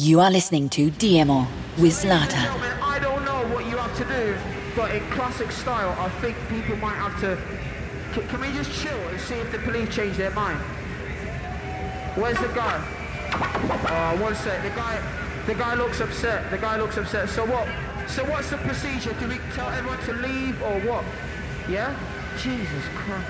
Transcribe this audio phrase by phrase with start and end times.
[0.00, 2.26] You are listening to Diemo with Zlata.
[2.26, 4.38] Oh, gentlemen, I don't know what you have to do,
[4.76, 7.36] but in classic style, I think people might have to.
[8.12, 10.60] Can, can we just chill and see if the police change their mind?
[12.14, 12.78] Where's the guy?
[13.90, 14.62] Oh, one sec.
[14.62, 15.02] The guy,
[15.48, 16.48] the guy looks upset.
[16.52, 17.28] The guy looks upset.
[17.28, 17.66] So what?
[18.06, 19.14] So what's the procedure?
[19.18, 21.04] Do we tell everyone to leave or what?
[21.68, 21.90] Yeah?
[22.38, 23.26] Jesus Christ.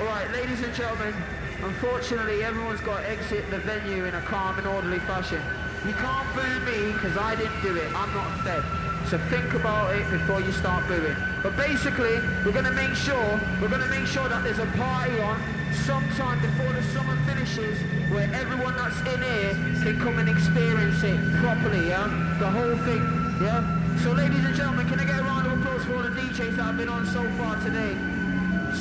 [0.00, 1.14] All right, ladies and gentlemen.
[1.62, 5.40] Unfortunately, everyone's got to exit the venue in a calm and orderly fashion.
[5.86, 7.88] You can't boo me because I didn't do it.
[7.96, 8.62] I'm not fed.
[9.08, 11.16] So think about it before you start booing.
[11.42, 14.70] But basically, we're going to make sure, we're going to make sure that there's a
[14.76, 15.40] party on
[15.72, 17.80] sometime before the summer finishes
[18.12, 19.52] where everyone that's in here
[19.82, 22.06] can come and experience it properly, yeah?
[22.38, 23.02] The whole thing,
[23.40, 23.64] yeah?
[24.04, 26.56] So ladies and gentlemen, can I get a round of applause for all the DJs
[26.56, 27.96] that have been on so far today?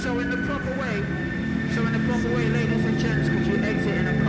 [0.04, 0.99] So in the proper way,
[1.73, 4.23] so in the proper way, ladies and gents, could you exit in a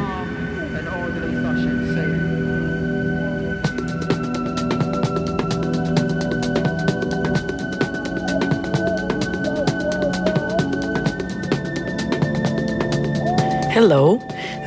[13.80, 14.18] Hello,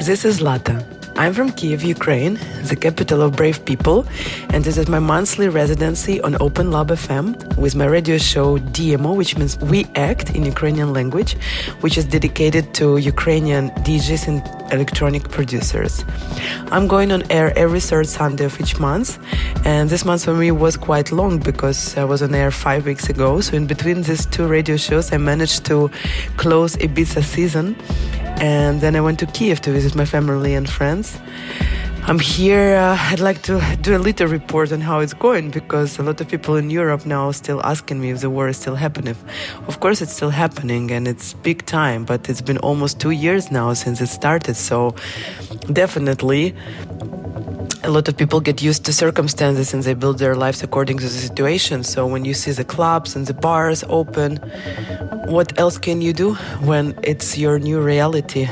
[0.02, 0.84] this is Zlata.
[1.16, 4.08] I'm from Kiev, Ukraine, the capital of brave people,
[4.50, 9.16] and this is my monthly residency on Open Lab FM with my radio show Diemo,
[9.16, 11.34] which means We Act in Ukrainian language,
[11.82, 16.04] which is dedicated to Ukrainian DJs and electronic producers.
[16.72, 19.20] I'm going on air every third Sunday of each month,
[19.64, 23.10] and this month for me was quite long because I was on air five weeks
[23.10, 23.42] ago.
[23.42, 25.92] So in between these two radio shows, I managed to
[26.38, 27.76] close Ibiza season
[28.44, 31.18] and then I went to Kiev to visit my family and friends.
[32.06, 32.76] I'm here.
[32.76, 36.20] Uh, I'd like to do a little report on how it's going because a lot
[36.20, 39.16] of people in Europe now are still asking me if the war is still happening.
[39.68, 43.50] Of course, it's still happening and it's big time, but it's been almost two years
[43.50, 44.58] now since it started.
[44.58, 44.94] So,
[45.72, 46.54] definitely,
[47.84, 51.04] a lot of people get used to circumstances and they build their lives according to
[51.04, 51.84] the situation.
[51.84, 54.38] So when you see the clubs and the bars open,
[55.26, 56.36] what else can you do
[56.70, 58.48] when it's your new reality?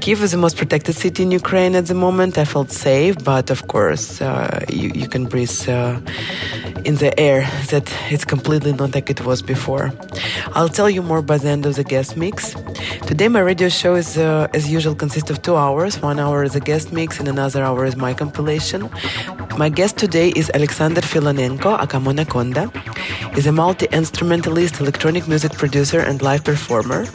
[0.00, 2.38] Kiev is the most protected city in Ukraine at the moment.
[2.38, 5.98] I felt safe, but of course, uh, you, you can breathe uh,
[6.84, 7.40] in the air
[7.70, 9.92] that it's completely not like it was before.
[10.52, 12.54] I'll tell you more by the end of the guest mix.
[13.06, 16.00] Today, my radio show is, uh, as usual, consists of two hours.
[16.02, 18.90] One hour is a guest mix, and another hour is my compilation.
[19.56, 22.64] My guest today is Alexander Filonenko, aka Monoconda.
[23.34, 27.06] He's a multi-instrumentalist, electronic music producer, and live performer.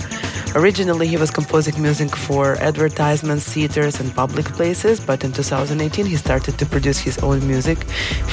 [0.56, 6.16] Originally, he was composing music for advertisements, theaters, and public places, but in 2018, he
[6.16, 7.78] started to produce his own music,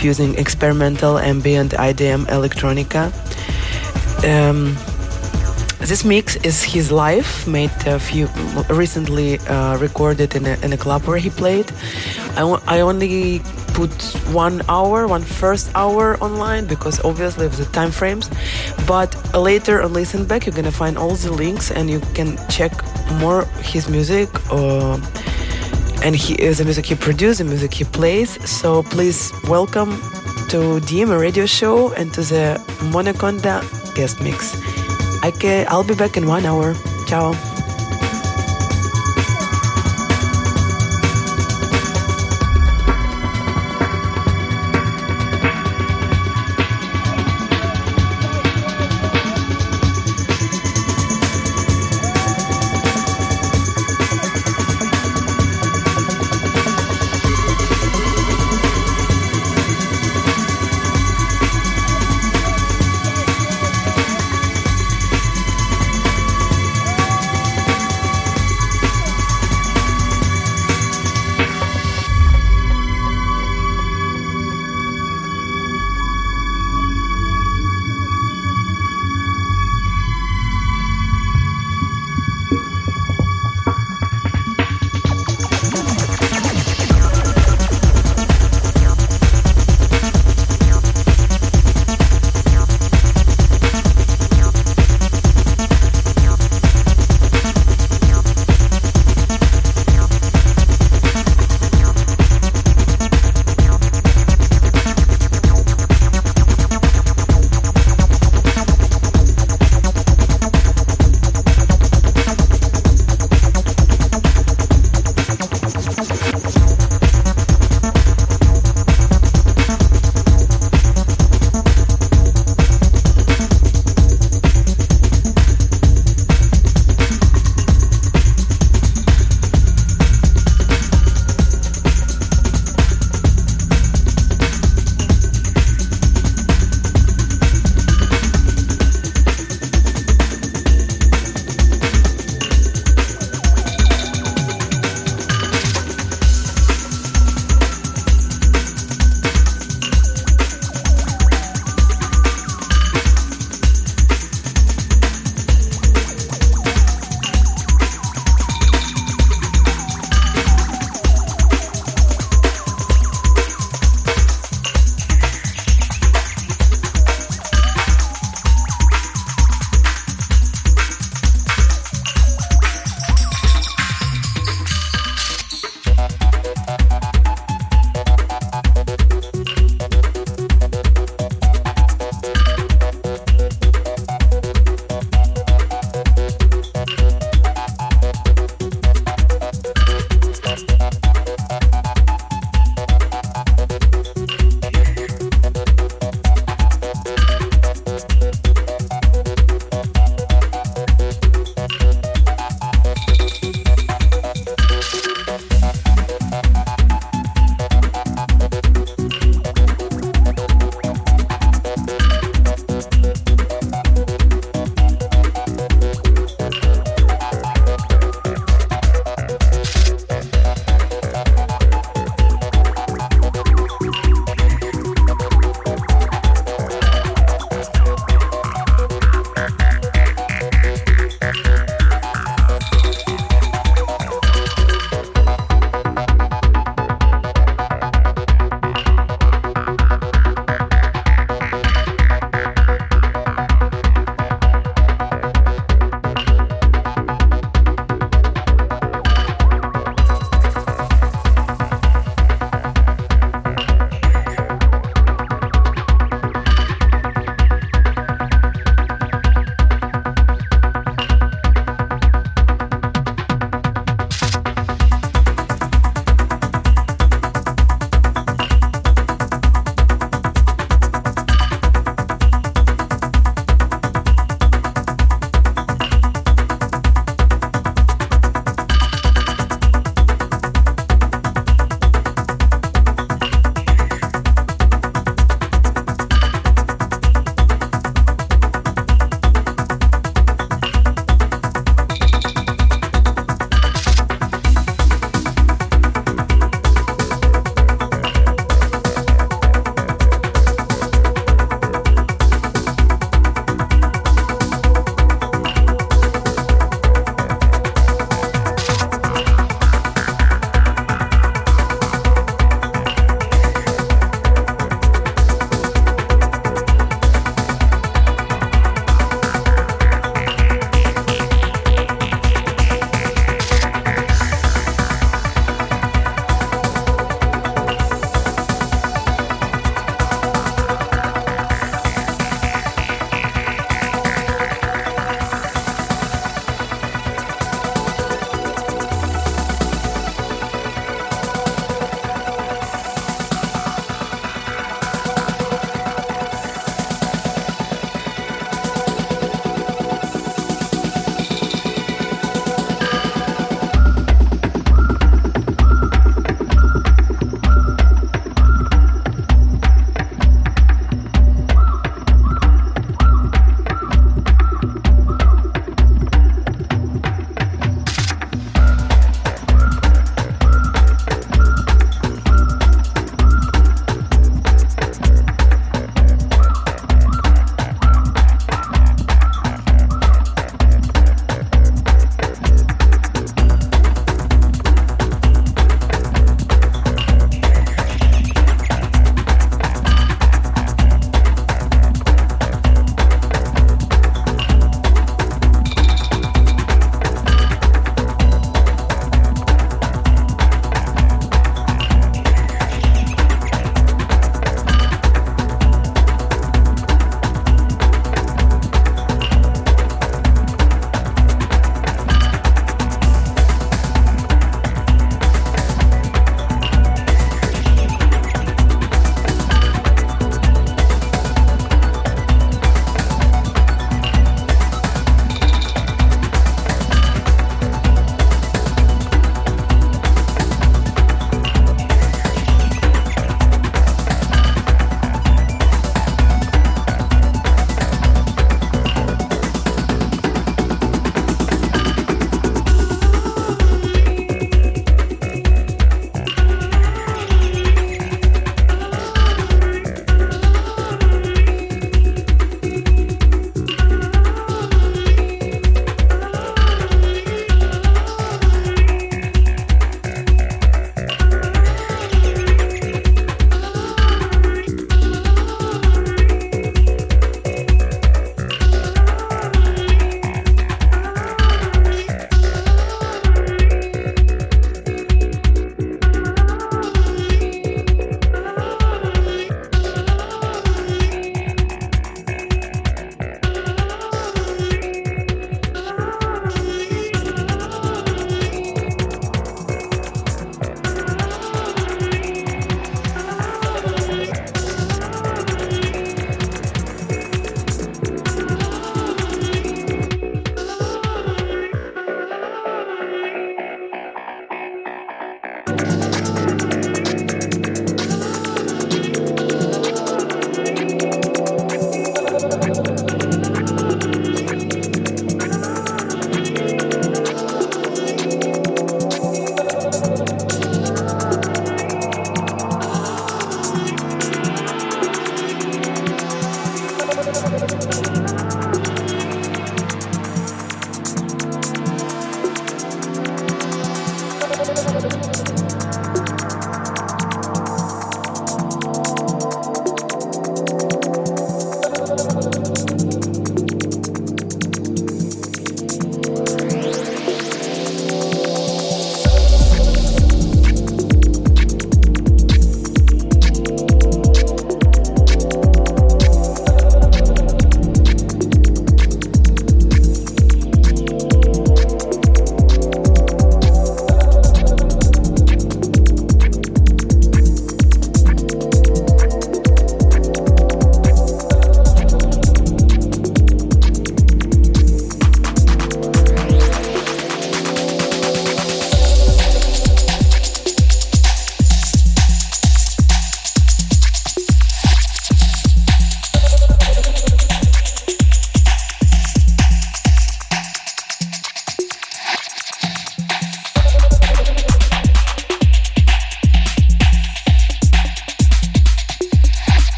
[0.00, 3.12] fusing experimental, ambient, IDM, electronica.
[4.24, 4.76] Um,
[5.80, 8.28] this mix is his live, made a few
[8.68, 11.70] recently uh, recorded in a, in a club where he played.
[12.36, 13.40] I, I only
[13.74, 13.92] put
[14.32, 18.28] one hour, one first hour online because obviously of the time frames.
[18.86, 22.72] But later on Listen Back, you're gonna find all the links and you can check
[23.20, 24.28] more his music.
[24.50, 25.00] Uh,
[26.02, 28.30] and he is the music he produces, the music he plays.
[28.48, 29.90] So please welcome
[30.48, 32.60] to Diemo radio show and to the
[32.92, 33.62] Monoconda
[33.94, 34.56] guest mix.
[35.22, 36.74] I can, I'll be back in one hour.
[37.06, 37.32] Ciao.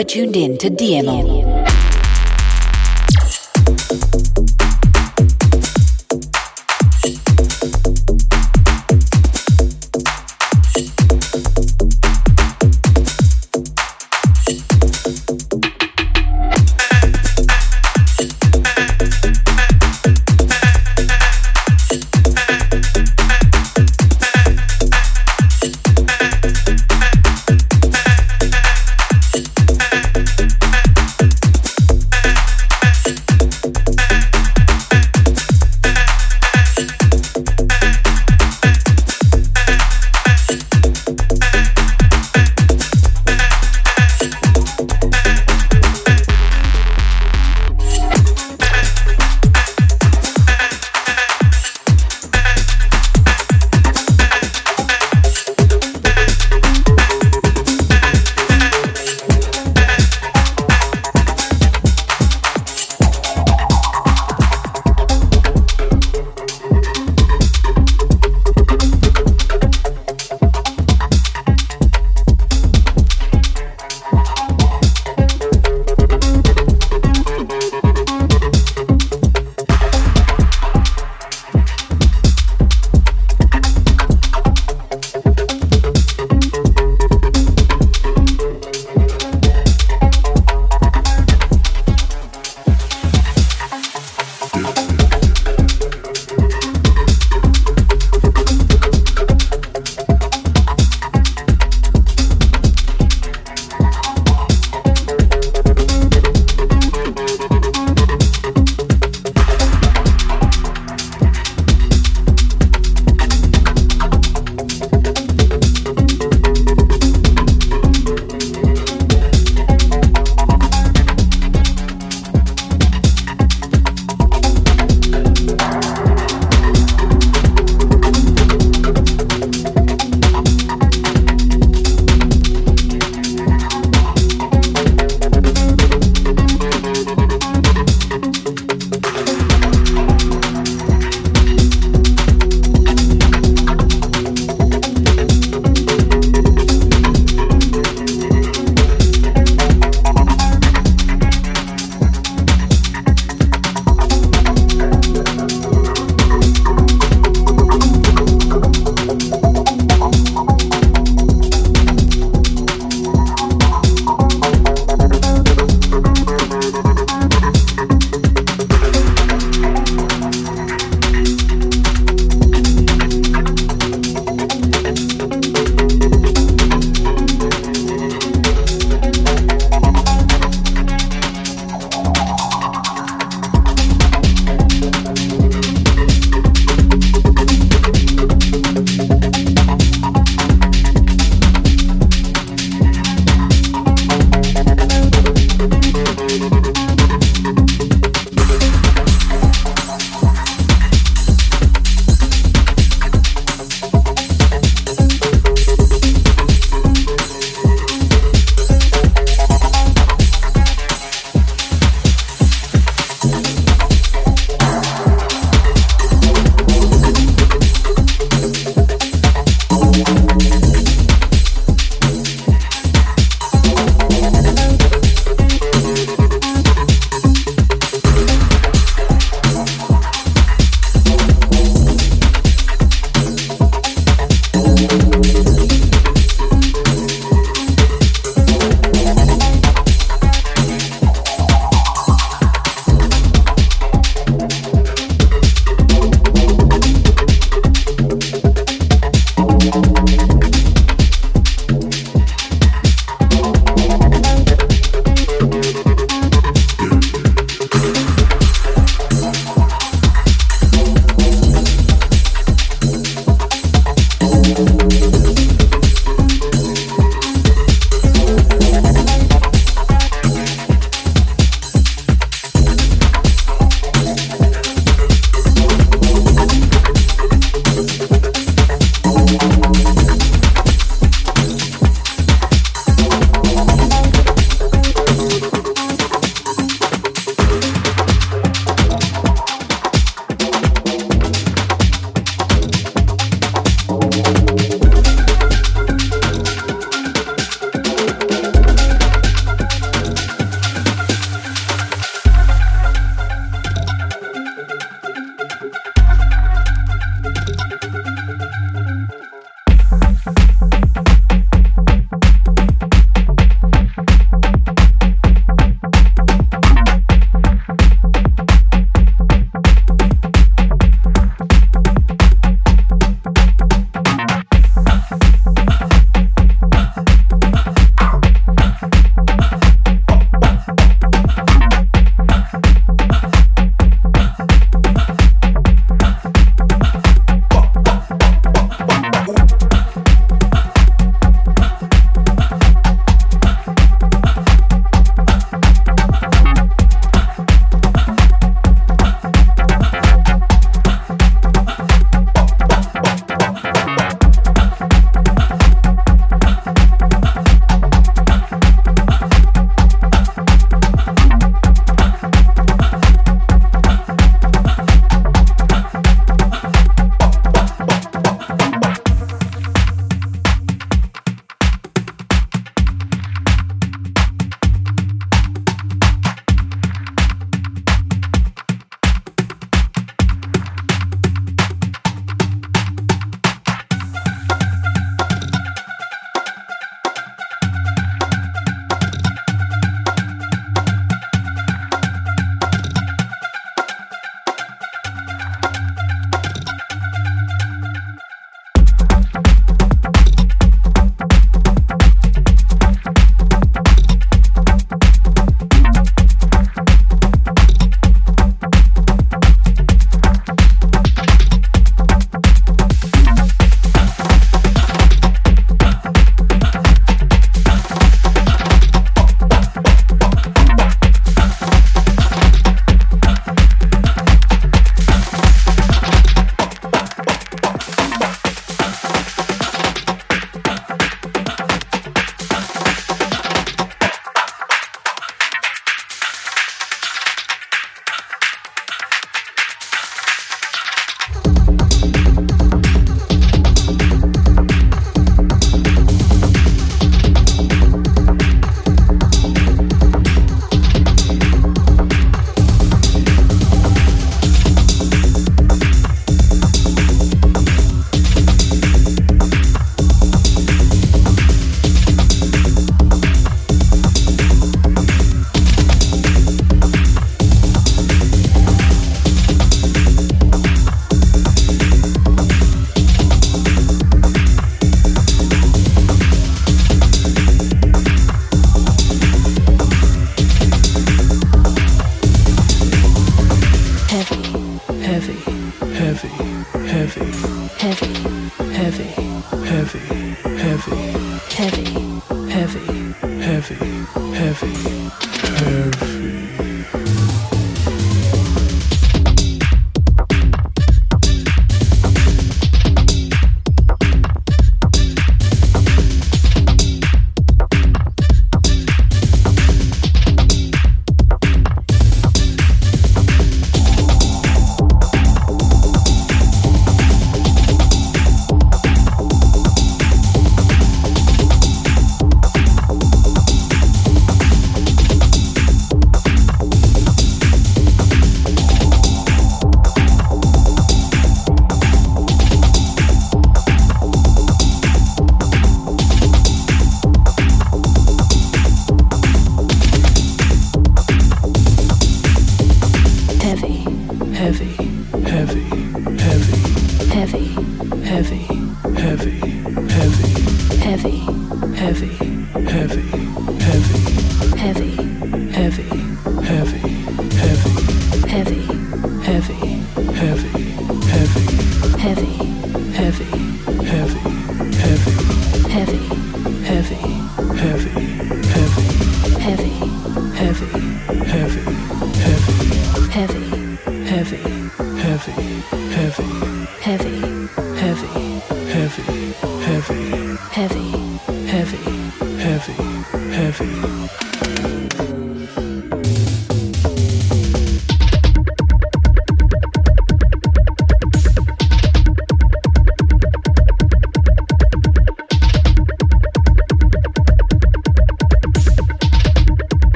[0.00, 1.39] Are tuned in to Diemo.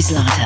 [0.00, 0.39] By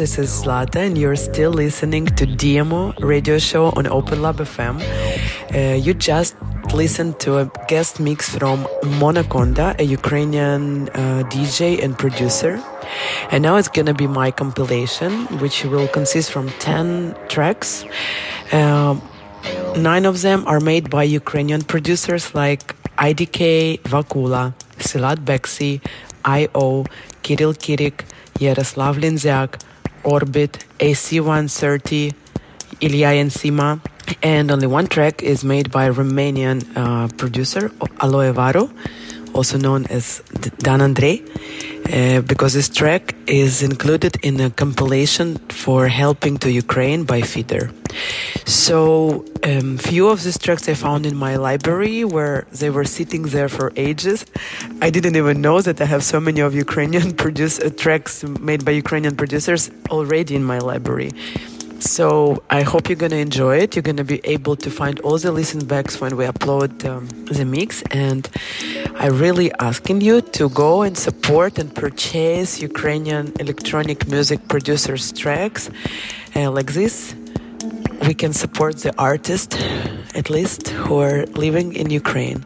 [0.00, 4.80] This is Zlata, and you're still listening to Diemo radio show on Open Lab FM.
[5.52, 6.34] Uh, you just
[6.72, 8.66] listened to a guest mix from
[8.98, 12.64] Monoconda, a Ukrainian uh, DJ and producer.
[13.30, 17.84] And now it's gonna be my compilation, which will consist from 10 tracks.
[18.52, 19.02] Um,
[19.76, 25.82] nine of them are made by Ukrainian producers like IDK, Vakula, Silat Beksi,
[26.24, 26.86] IO,
[27.22, 28.06] Kirill Kirik,
[28.38, 29.60] Yaroslav Linzyak,
[30.04, 32.14] Orbit, AC130,
[32.80, 33.80] Ilya Ensima,
[34.22, 37.70] and only one track is made by Romanian uh, producer
[38.00, 38.70] Aloe Varo,
[39.34, 40.20] also known as
[40.58, 41.22] Dan Andrei,
[41.92, 47.70] uh, because this track is included in a compilation for helping to Ukraine by Feeder.
[48.46, 53.22] So, um, few of these tracks I found in my library where they were sitting
[53.22, 54.24] there for ages.
[54.80, 58.64] I didn't even know that I have so many of Ukrainian produce uh, tracks made
[58.64, 61.10] by Ukrainian producers already in my library.
[61.80, 63.74] So I hope you're gonna enjoy it.
[63.74, 67.46] You're gonna be able to find all the listen backs when we upload um, the
[67.46, 68.28] mix, and
[68.96, 75.70] I really asking you to go and support and purchase Ukrainian electronic music producers tracks
[76.36, 77.14] uh, like this.
[78.06, 79.56] We can support the artists,
[80.14, 82.44] at least who are living in Ukraine,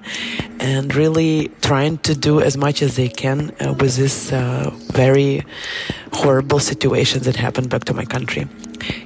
[0.59, 5.43] and really trying to do as much as they can uh, with this uh, very
[6.13, 8.49] horrible situation that happened back to my country.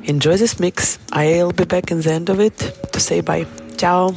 [0.04, 0.98] Enjoy this mix.
[1.12, 2.56] I'll be back in the end of it
[2.92, 3.46] to say bye.
[3.76, 4.14] Ciao.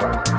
[0.00, 0.29] Bye.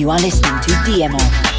[0.00, 1.49] You are listening to Diemo.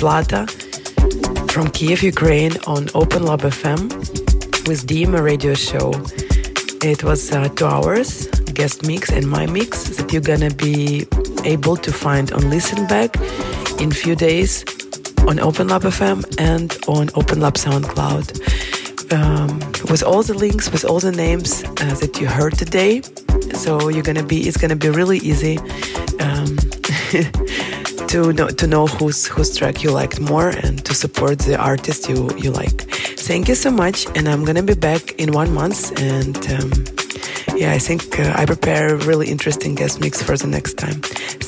[0.00, 0.48] Zlata
[1.52, 3.80] from Kiev, Ukraine on Open Lab FM
[4.66, 5.92] with Diemo radio show.
[6.82, 11.06] It was uh, two hours guest mix and my mix that you're gonna be
[11.44, 13.14] able to find on Listen Back
[13.78, 14.64] in few days
[15.28, 18.24] on Open Lab FM and on Open Lab SoundCloud.
[19.12, 19.58] Um,
[19.90, 23.02] with all the links, with all the names uh, that you heard today.
[23.52, 25.58] So you're gonna be, it's gonna be really easy.
[28.10, 32.08] To know to know whose whose track you liked more and to support the artist
[32.08, 32.78] you you like.
[33.28, 35.92] Thank you so much, and I'm gonna be back in one month.
[36.00, 36.70] And um,
[37.56, 41.00] yeah, I think uh, I prepare a really interesting guest mix for the next time.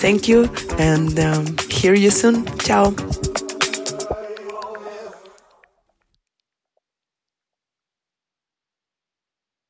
[0.04, 0.48] Thank you,
[0.78, 2.46] and um, hear you soon.
[2.58, 2.94] Ciao.